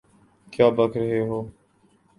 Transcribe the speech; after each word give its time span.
کیا 0.53 0.67
بک 0.77 0.91
رہے 0.97 1.19
ہو؟ 1.27 1.39